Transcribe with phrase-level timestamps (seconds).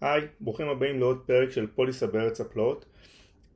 [0.00, 2.86] היי, ברוכים הבאים לעוד פרק של פוליסה בארץ הפלאות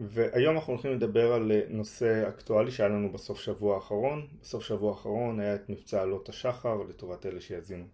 [0.01, 4.27] והיום אנחנו הולכים לדבר על נושא אקטואלי שהיה לנו בסוף שבוע האחרון.
[4.43, 7.85] בסוף שבוע האחרון היה את מבצע עלות השחר לטובת אלה שיאזינו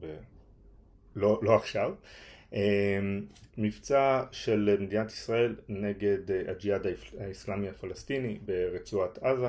[0.00, 0.16] ב...
[1.16, 1.94] לא, לא עכשיו
[3.58, 6.86] מבצע של מדינת ישראל נגד הג'יהאד
[7.20, 9.48] האסלאמי הפלסטיני ברצועת עזה.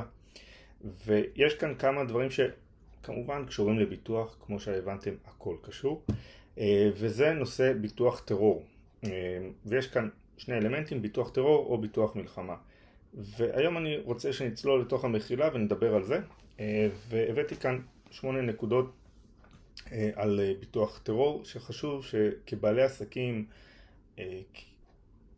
[1.05, 6.03] ויש כאן כמה דברים שכמובן קשורים לביטוח כמו שהבנתם הכל קשור.
[6.57, 8.63] אה, וזה נושא ביטוח טרור.
[9.03, 9.09] אה,
[9.65, 12.55] ויש כאן שני אלמנטים ביטוח טרור או ביטוח מלחמה.
[13.13, 16.19] והיום אני רוצה שנצלול לתוך המחילה ונדבר על זה.
[16.59, 17.79] אה, והבאתי כאן
[18.11, 18.91] שמונה נקודות
[20.15, 23.45] על ביטוח טרור שחשוב שכבעלי עסקים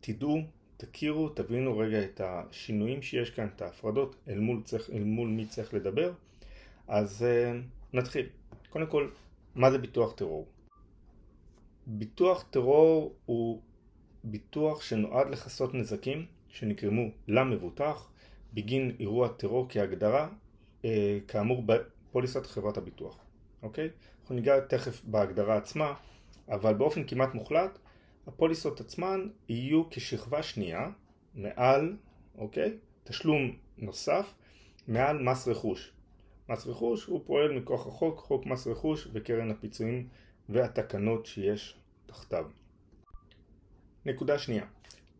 [0.00, 0.40] תדעו,
[0.76, 5.46] תכירו, תבינו רגע את השינויים שיש כאן, את ההפרדות אל מול, צריך, אל מול מי
[5.46, 6.12] צריך לדבר
[6.88, 7.26] אז
[7.92, 8.26] נתחיל
[8.70, 9.08] קודם כל,
[9.54, 10.46] מה זה ביטוח טרור?
[11.86, 13.60] ביטוח טרור הוא
[14.24, 18.10] ביטוח שנועד לכסות נזקים שנגרמו למבוטח
[18.54, 20.28] בגין אירוע טרור כהגדרה
[20.84, 23.18] אה, כאמור בפוליסת חברת הביטוח,
[23.62, 23.88] אוקיי?
[24.26, 25.94] אנחנו ניגע תכף בהגדרה עצמה,
[26.48, 27.78] אבל באופן כמעט מוחלט
[28.26, 30.90] הפוליסות עצמן יהיו כשכבה שנייה
[31.34, 31.96] מעל,
[32.38, 32.78] אוקיי?
[33.04, 34.34] תשלום נוסף
[34.88, 35.92] מעל מס רכוש.
[36.48, 40.08] מס רכוש הוא פועל מכוח החוק, חוק מס רכוש וקרן הפיצויים
[40.48, 42.46] והתקנות שיש תחתיו.
[44.06, 44.64] נקודה שנייה,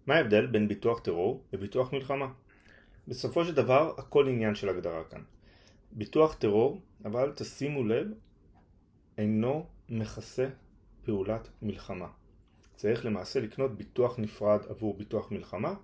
[0.07, 2.33] מה ההבדל בין ביטוח טרור לביטוח מלחמה?
[3.09, 5.23] בסופו של דבר הכל עניין של הגדרה כאן.
[5.93, 8.07] ביטוח טרור, אבל תשימו לב,
[9.19, 10.49] אינו מכסה
[11.05, 12.09] פעולת מלחמה.
[12.77, 15.75] צריך למעשה לקנות ביטוח נפרד עבור ביטוח מלחמה.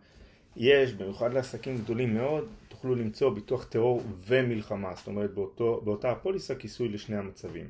[0.57, 6.55] יש, במיוחד לעסקים גדולים מאוד, תוכלו למצוא ביטוח טרור ומלחמה, זאת אומרת באותו, באותה הפוליסה
[6.55, 7.69] כיסוי לשני המצבים.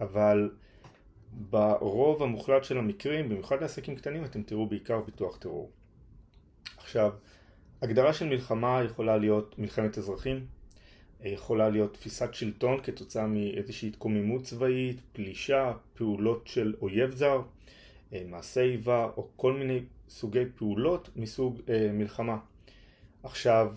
[0.00, 0.50] אבל
[1.32, 5.70] ברוב המוחלט של המקרים, במיוחד לעסקים קטנים, אתם תראו בעיקר ביטוח טרור.
[6.76, 7.12] עכשיו,
[7.82, 10.46] הגדרה של מלחמה יכולה להיות מלחמת אזרחים,
[11.24, 17.42] יכולה להיות תפיסת שלטון כתוצאה מאיזושהי התקוממות צבאית, פלישה, פעולות של אויב זר,
[18.12, 22.38] מעשה איבה או כל מיני סוגי פעולות מסוג אה, מלחמה.
[23.22, 23.74] עכשיו,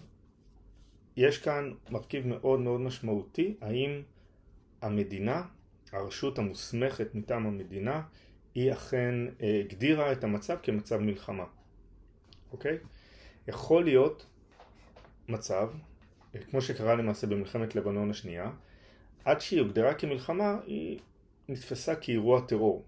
[1.17, 4.01] יש כאן מרכיב מאוד מאוד משמעותי, האם
[4.81, 5.43] המדינה
[5.91, 8.01] הרשות המוסמכת מטעם המדינה
[8.55, 11.45] היא אכן אה, הגדירה את המצב כמצב מלחמה,
[12.51, 12.77] אוקיי?
[13.47, 14.25] יכול להיות
[15.29, 15.79] מצב, אה,
[16.49, 18.51] כמו שקרה למעשה במלחמת לבנון השנייה,
[19.25, 20.99] עד שהיא הוגדרה כמלחמה היא
[21.49, 22.85] נתפסה כאירוע טרור.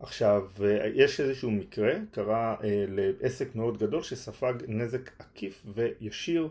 [0.00, 6.48] עכשיו, אה, יש איזשהו מקרה, קרה אה, לעסק מאוד גדול שספג נזק עקיף וישיר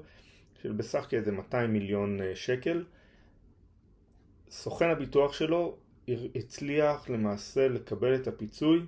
[0.62, 2.84] של בסך כאיזה 200 מיליון שקל
[4.50, 5.78] סוכן הביטוח שלו
[6.36, 8.80] הצליח למעשה לקבל את הפיצוי,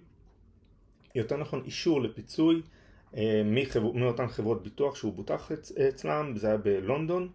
[1.16, 2.62] יותר נכון אישור לפיצוי
[3.18, 3.42] אה,
[3.94, 5.52] מאותן חברות ביטוח שהוא בוטח
[5.90, 7.30] אצלם, זה היה בלונדון,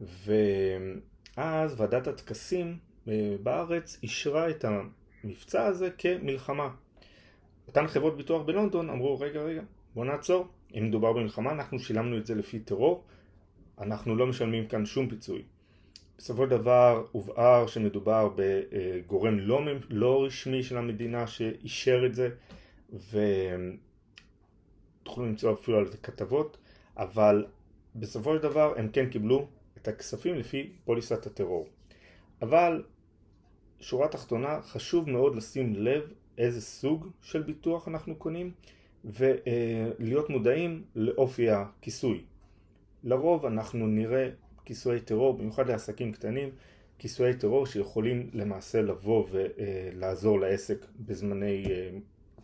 [0.00, 6.70] ואז ועדת הטקסים אה, בארץ אישרה את המבצע הזה כמלחמה.
[7.68, 9.62] אותן חברות ביטוח בלונדון אמרו רגע רגע
[9.94, 10.46] בוא נעצור,
[10.78, 13.04] אם מדובר במלחמה אנחנו שילמנו את זה לפי טרור,
[13.80, 15.42] אנחנו לא משלמים כאן שום פיצוי.
[16.18, 19.60] בסופו של דבר הובהר שמדובר בגורם לא,
[19.90, 22.28] לא רשמי של המדינה שאישר את זה
[25.04, 26.56] ותוכלו למצוא אפילו על זה כתבות
[26.96, 27.46] אבל
[27.94, 29.46] בסופו של דבר הם כן קיבלו
[29.78, 31.68] את הכספים לפי פוליסת הטרור
[32.42, 32.82] אבל
[33.80, 36.02] שורה תחתונה חשוב מאוד לשים לב
[36.38, 38.52] איזה סוג של ביטוח אנחנו קונים
[39.04, 42.24] ולהיות מודעים לאופי הכיסוי
[43.04, 44.28] לרוב אנחנו נראה
[44.64, 46.50] כיסויי טרור, במיוחד לעסקים קטנים,
[46.98, 51.64] כיסויי טרור שיכולים למעשה לבוא ולעזור לעסק בזמני,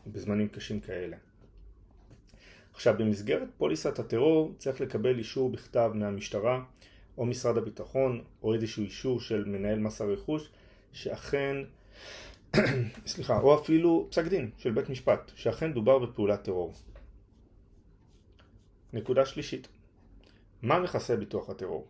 [0.07, 1.17] בזמנים קשים כאלה.
[2.81, 6.63] עכשיו במסגרת פוליסת הטרור צריך לקבל אישור בכתב מהמשטרה
[7.19, 10.51] או משרד הביטחון או איזשהו אישור של מנהל מס הרכוש
[10.93, 11.57] שאכן,
[13.07, 16.73] סליחה, או אפילו פסק דין של בית משפט שאכן דובר בפעולת טרור.
[18.93, 19.69] נקודה שלישית,
[20.63, 21.87] מה מכסה ביטוח הטרור?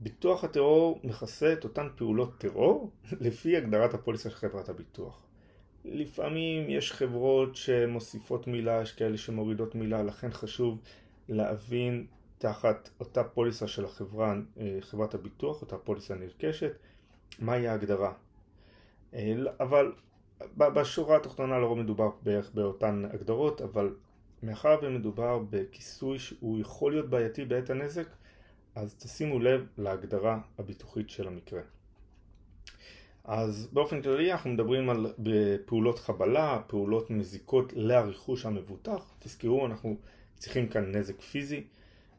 [0.00, 2.90] ביטוח הטרור מכסה את אותן פעולות טרור
[3.26, 5.22] לפי הגדרת הפוליסה של חברת הביטוח.
[5.84, 10.78] לפעמים יש חברות שמוסיפות מילה, יש כאלה שמורידות מילה, לכן חשוב
[11.28, 12.06] להבין
[12.38, 16.72] תחת אותה פוליסה של החברה, אה, חברת הביטוח, אותה פוליסה נרכשת,
[17.38, 18.12] מהי ההגדרה.
[19.14, 19.92] אה, אבל
[20.56, 23.94] בשורה התחתונה לרוב מדובר בערך באותן הגדרות, אבל
[24.42, 28.06] מאחר ומדובר בכיסוי שהוא יכול להיות בעייתי בעת הנזק,
[28.74, 31.60] אז תשימו לב להגדרה הביטוחית של המקרה.
[33.24, 35.06] אז באופן כללי אנחנו מדברים על
[35.66, 39.14] פעולות חבלה, פעולות מזיקות לרכוש המבוטח.
[39.18, 39.96] תזכרו, אנחנו
[40.38, 41.64] צריכים כאן נזק פיזי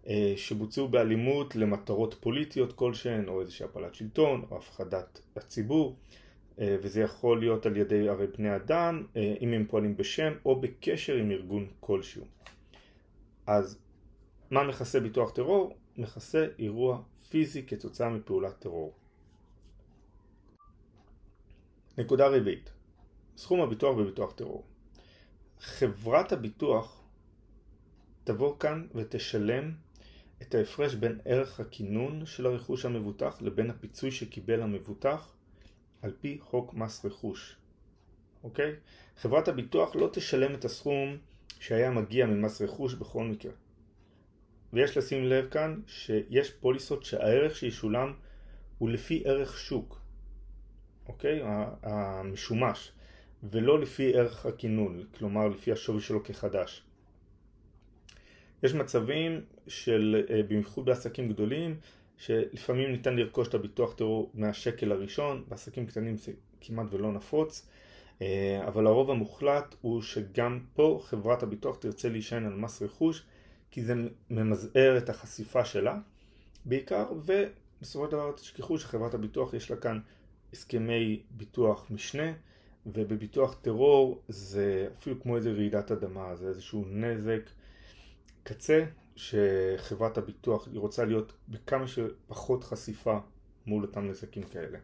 [0.07, 5.95] אה, שבוצעו באלימות למטרות פוליטיות כלשהן, או איזושהי הפלת שלטון, או הפחדת הציבור,
[6.59, 10.61] אה, וזה יכול להיות על ידי הרי בני אדם, אה, אם הם פועלים בשם או
[10.61, 12.25] בקשר עם ארגון כלשהו.
[13.47, 13.79] אז
[14.51, 15.75] מה מכסה ביטוח טרור?
[15.97, 18.93] מכסה אירוע פיזי כתוצאה מפעולת טרור.
[21.97, 22.69] נקודה רביעית,
[23.37, 24.65] סכום הביטוח בביטוח טרור.
[25.59, 27.03] חברת הביטוח
[28.23, 29.71] תבוא כאן ותשלם
[30.41, 35.33] את ההפרש בין ערך הכינון של הרכוש המבוטח לבין הפיצוי שקיבל המבוטח
[36.01, 37.57] על פי חוק מס רכוש.
[38.43, 38.75] אוקיי?
[39.17, 41.17] חברת הביטוח לא תשלם את הסכום
[41.59, 43.51] שהיה מגיע ממס רכוש בכל מקרה.
[44.73, 48.13] ויש לשים לב כאן שיש פוליסות שהערך שישולם
[48.77, 50.02] הוא לפי ערך שוק,
[51.07, 51.41] אוקיי?
[51.83, 52.91] המשומש,
[53.43, 56.83] ולא לפי ערך הכינון, כלומר לפי השווי שלו כחדש.
[58.63, 61.75] יש מצבים של, אה, במיוחד בעסקים גדולים,
[62.17, 67.67] שלפעמים ניתן לרכוש את הביטוח טרור מהשקל הראשון, בעסקים קטנים זה כמעט ולא נפוץ,
[68.21, 73.23] אה, אבל הרוב המוחלט הוא שגם פה חברת הביטוח תרצה להישען על מס רכוש,
[73.71, 73.93] כי זה
[74.29, 75.99] ממזער את החשיפה שלה
[76.65, 79.99] בעיקר, ובסופו של דבר תשכחו שחברת הביטוח יש לה כאן
[80.53, 82.33] הסכמי ביטוח משנה,
[82.85, 87.49] ובביטוח טרור זה אפילו כמו איזה רעידת אדמה, זה איזשהו נזק
[88.43, 88.85] קצה
[89.15, 93.19] שחברת הביטוח היא רוצה להיות בכמה שפחות חשיפה
[93.65, 94.79] מול אותם נזקים כאלה.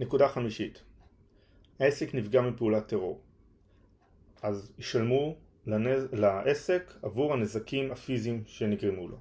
[0.00, 0.82] נקודה חמישית,
[1.80, 3.20] העסק נפגע מפעולת טרור,
[4.42, 5.36] אז ישלמו
[5.66, 6.06] לנז...
[6.12, 9.18] לעסק עבור הנזקים הפיזיים שנגרמו לו,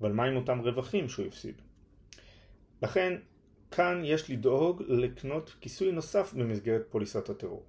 [0.00, 1.62] אבל מה עם אותם רווחים שהוא הפסיד?
[2.82, 3.18] לכן
[3.76, 7.62] כאן יש לדאוג לקנות כיסוי נוסף במסגרת פוליסת הטרור.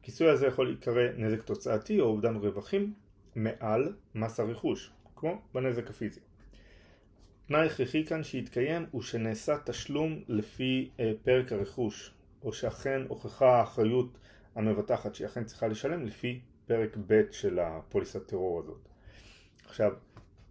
[0.00, 2.94] הכיסוי הזה יכול להיקרא נזק תוצאתי או אובדן רווחים
[3.34, 6.20] מעל מס הרכוש, כמו בנזק הפיזי.
[7.46, 14.18] תנאי הכרחי כאן שיתקיים הוא שנעשה תשלום לפי אה, פרק הרכוש, או שאכן הוכחה האחריות
[14.54, 18.88] המבטחת שהיא אכן צריכה לשלם לפי פרק ב' של הפוליסת טרור הזאת.
[19.66, 19.92] עכשיו,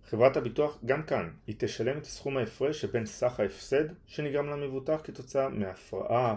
[0.10, 5.50] חברת הביטוח גם כאן, היא תשלם את סכום ההפרש שבין סך ההפסד שנגרם למבוטח כתוצאה
[5.50, 6.36] מהפרעה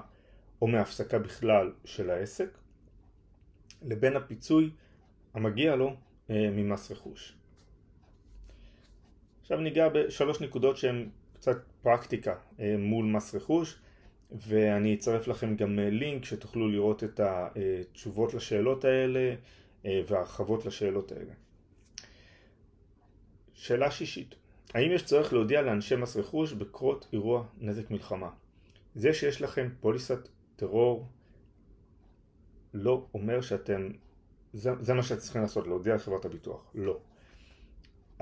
[0.63, 2.59] או מהפסקה בכלל של העסק
[3.83, 4.71] לבין הפיצוי
[5.35, 5.97] המגיע לו
[6.31, 7.37] אה, ממס רכוש.
[9.41, 13.79] עכשיו ניגע בשלוש נקודות שהן קצת פרקטיקה אה, מול מס רכוש
[14.31, 19.35] ואני אצרף לכם גם אה, לינק שתוכלו לראות את התשובות לשאלות האלה
[19.85, 21.33] והרחבות לשאלות האלה.
[23.59, 24.35] שאלה שישית,
[24.75, 28.31] האם יש צורך להודיע לאנשי מס רכוש בקרות אירוע נזק מלחמה?
[28.95, 31.07] זה שיש לכם פוליסת טרור
[32.75, 33.91] לא אומר שאתם
[34.53, 36.71] זה, זה מה שאתם צריכים לעשות, להודיע לחברת הביטוח.
[36.75, 37.01] לא.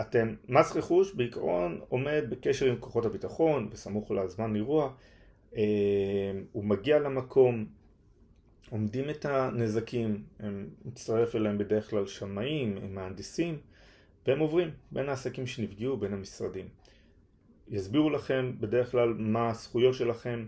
[0.01, 4.93] אתם, מס רכוש בעיקרון עומד בקשר עם כוחות הביטחון, בסמוך לזמן אירוע,
[5.57, 5.63] אה,
[6.53, 7.67] הוא מגיע למקום,
[8.71, 13.59] עומדים את הנזקים, הם מצטרף אליהם בדרך כלל שמאים, הם מהנדסים,
[14.27, 16.69] והם עוברים בין העסקים שנפגעו, בין המשרדים.
[17.69, 20.47] יסבירו לכם בדרך כלל מה הזכויות שלכם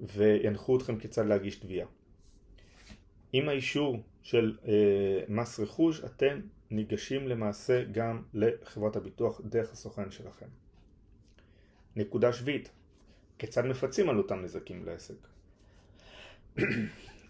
[0.00, 1.86] וינחו אתכם כיצד להגיש תביעה.
[3.32, 4.72] עם האישור של אה,
[5.28, 10.46] מס רכוש אתם ניגשים למעשה גם לחברת הביטוח דרך הסוכן שלכם.
[11.96, 12.70] נקודה שביעית,
[13.38, 15.14] כיצד מפצים על אותם נזקים לעסק?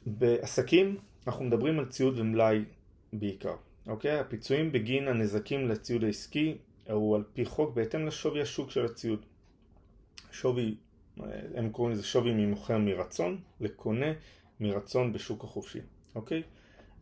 [0.07, 2.65] בעסקים אנחנו מדברים על ציוד ומלאי
[3.13, 3.57] בעיקר,
[3.87, 4.19] אוקיי?
[4.19, 6.59] הפיצויים בגין הנזקים לציוד העסקי
[6.91, 9.27] הוא על פי חוק בהתאם לשווי השוק של הציוד.
[10.33, 10.75] שווי,
[11.55, 14.13] הם קוראים לזה שווי ממוכר מרצון לקונה
[14.61, 15.81] מרצון בשוק החופשי,
[16.15, 16.43] אוקיי?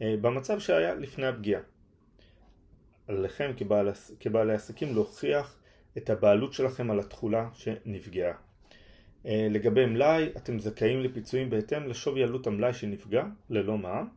[0.03, 1.61] אה, במצב שהיה לפני הפגיעה.
[3.09, 3.89] עליכם כבעל,
[4.21, 5.57] כבעלי עסקים להוכיח
[5.99, 8.35] את הבעלות שלכם על התכולה שנפגעה.
[9.27, 14.09] אה, לגבי מלאי, אתם זכאים לפיצויים בהתאם לשווי עלות המלאי שנפגע, ללא מע"מ,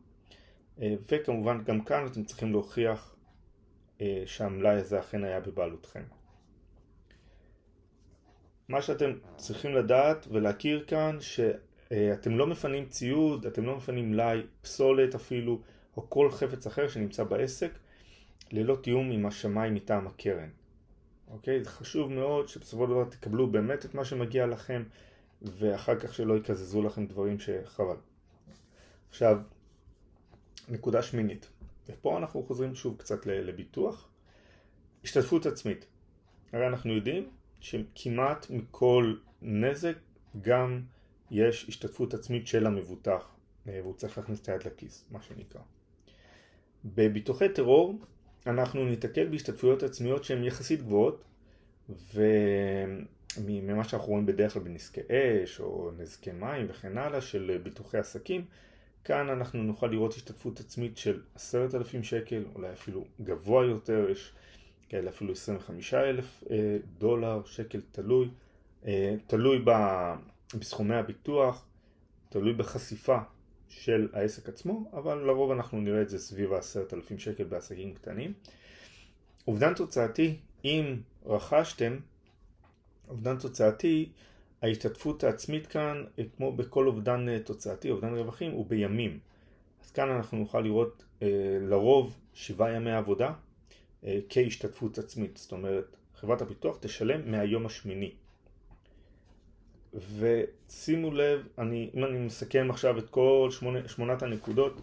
[0.82, 3.16] וכמובן גם כאן אתם צריכים להוכיח
[4.26, 6.02] שהמלאי הזה אכן היה בבעלותכם.
[8.68, 15.14] מה שאתם צריכים לדעת ולהכיר כאן, שאתם לא מפנים ציוד, אתם לא מפנים מלאי, פסולת
[15.14, 15.60] אפילו,
[15.96, 17.70] או כל חפץ אחר שנמצא בעסק
[18.52, 20.48] ללא תיאום עם השמאי מטעם הקרן.
[21.28, 21.64] אוקיי?
[21.64, 24.82] זה חשוב מאוד שבסופו של דבר תקבלו באמת את מה שמגיע לכם
[25.42, 27.96] ואחר כך שלא יקזזו לכם דברים שחבל.
[29.10, 29.38] עכשיו,
[30.68, 31.48] נקודה שמינית,
[31.88, 34.08] ופה אנחנו חוזרים שוב קצת לביטוח.
[35.04, 35.86] השתתפות עצמית.
[36.52, 39.96] הרי אנחנו יודעים שכמעט מכל נזק
[40.40, 40.82] גם
[41.30, 43.34] יש השתתפות עצמית של המבוטח
[43.68, 45.60] אה, והוא צריך להכניס את היד לכיס, מה שנקרא.
[46.84, 47.98] בביטוחי טרור
[48.46, 51.24] אנחנו ניתקל בהשתתפויות עצמיות שהן יחסית גבוהות
[53.38, 58.44] וממה שאנחנו רואים בדרך כלל בנזקי אש או נזקי מים וכן הלאה של ביטוחי עסקים
[59.04, 64.32] כאן אנחנו נוכל לראות השתתפות עצמית של עשרת אלפים שקל, אולי אפילו גבוה יותר, יש
[64.88, 68.28] כאלה אפילו עשרים וחמישה אלף אה, דולר, שקל תלוי,
[68.86, 69.64] אה, תלוי
[70.58, 71.64] בסכומי הביטוח,
[72.28, 73.18] תלוי בחשיפה
[73.68, 78.32] של העסק עצמו, אבל לרוב אנחנו נראה את זה סביב העשרת אלפים שקל בעסקים קטנים.
[79.46, 81.96] אובדן תוצאתי, אם רכשתם,
[83.08, 84.12] אובדן תוצאתי
[84.62, 89.18] ההשתתפות העצמית כאן, אה, כמו בכל אובדן אה, תוצאתי, אובדן רווחים, הוא בימים.
[89.84, 91.28] אז כאן אנחנו נוכל לראות אה,
[91.60, 93.32] לרוב שבעה ימי עבודה
[94.28, 95.36] כהשתתפות עצמית.
[95.36, 98.12] זאת אומרת, חברת הביטוח תשלם מהיום השמיני.
[100.18, 104.80] ושימו לב, אני, אם אני מסכם עכשיו את כל שמונה, שמונת הנקודות,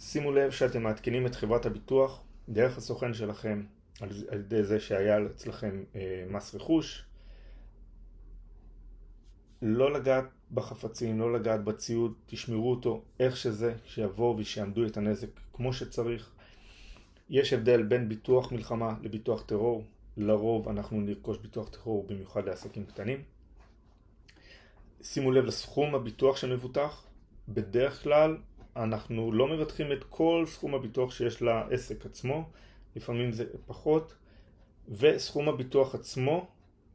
[0.00, 3.62] שימו לב שאתם מעדכנים את חברת הביטוח דרך הסוכן שלכם,
[4.00, 7.04] על, על ידי זה שהיה אצלכם אה, מס רכוש,
[9.62, 15.72] לא לגעת בחפצים, לא לגעת בציוד, תשמרו אותו איך שזה, שיבואו ושיעמדו את הנזק כמו
[15.72, 16.30] שצריך.
[17.30, 19.84] יש הבדל בין ביטוח מלחמה לביטוח טרור,
[20.16, 23.22] לרוב אנחנו נרכוש ביטוח טרור במיוחד לעסקים קטנים.
[25.02, 27.06] שימו לב לסכום הביטוח שמבוטח,
[27.48, 28.36] בדרך כלל
[28.76, 32.48] אנחנו לא מבטחים את כל סכום הביטוח שיש לעסק עצמו,
[32.96, 34.14] לפעמים זה פחות,
[34.88, 36.46] וסכום הביטוח עצמו,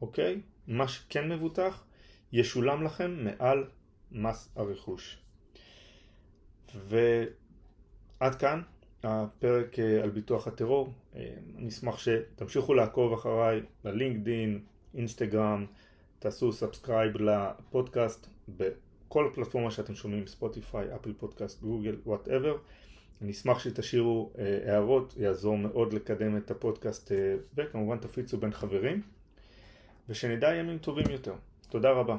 [0.02, 0.40] אוקיי?
[0.66, 1.84] מה שכן מבוטח
[2.32, 3.64] ישולם לכם מעל
[4.12, 5.18] מס הרכוש.
[6.74, 8.62] ועד כאן
[9.02, 10.92] הפרק אה, על ביטוח הטרור.
[11.16, 15.66] אה, אני אשמח שתמשיכו לעקוב אחריי ללינקדין, אינסטגרם,
[16.18, 22.56] תעשו subscribe לפודקאסט בכל פלטפורמה שאתם שומעים, ספוטיפיי, אפל פודקאסט, גוגל, whatever.
[23.22, 27.12] אני אשמח שתשאירו אה, הערות, יעזור מאוד לקדם את הפודקאסט
[27.54, 29.02] וכמובן תפיצו בין חברים
[30.08, 31.34] ושנדע ימים טובים יותר.
[31.70, 32.16] תודה רבה.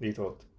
[0.00, 0.49] להתראות.